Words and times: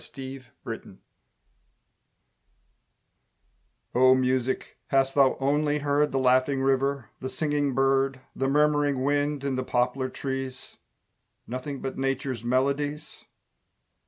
STORM 0.01 0.45
MUSIC 0.73 0.97
O 3.93 4.15
Music 4.15 4.77
hast 4.87 5.13
thou 5.13 5.37
only 5.39 5.77
heard 5.77 6.11
The 6.11 6.17
laughing 6.17 6.63
river, 6.63 7.11
the 7.19 7.29
singing 7.29 7.75
bird, 7.75 8.19
The 8.35 8.47
murmuring 8.47 9.03
wind 9.03 9.43
in 9.43 9.57
the 9.57 9.63
poplar 9.63 10.09
trees, 10.09 10.77
Nothing 11.45 11.81
but 11.81 11.99
Nature's 11.99 12.43
melodies? 12.43 13.25